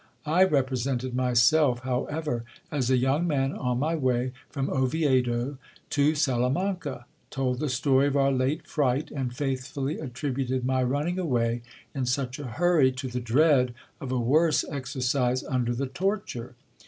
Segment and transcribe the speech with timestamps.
[0.25, 5.59] I represented myself however as a young man on my way from Oviedo
[5.91, 11.61] to Salamanca; told the story of our late fright, and faithfully attributed my running away
[11.93, 16.55] in such a hurry to the dread of a worse exercise under the torture.